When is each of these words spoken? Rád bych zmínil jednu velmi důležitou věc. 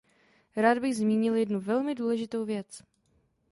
Rád 0.55 0.77
bych 0.77 0.95
zmínil 0.95 1.35
jednu 1.35 1.59
velmi 1.59 1.95
důležitou 1.95 2.45
věc. 2.45 2.83